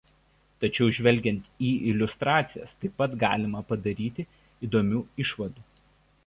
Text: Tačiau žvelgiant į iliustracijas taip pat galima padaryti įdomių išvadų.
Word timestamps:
Tačiau 0.63 0.93
žvelgiant 0.97 1.43
į 1.67 1.69
iliustracijas 1.91 2.73
taip 2.79 2.97
pat 3.03 3.13
galima 3.25 3.63
padaryti 3.73 4.27
įdomių 4.71 5.05
išvadų. 5.27 5.69